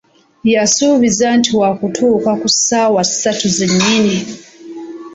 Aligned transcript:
Yasuubiza 0.53 1.25
nti 1.37 1.49
waakutuuka 1.59 2.31
ku 2.41 2.47
ssaawa 2.55 3.01
ssatu 3.09 3.47
ze 3.55 3.65
nnyini. 3.71 4.17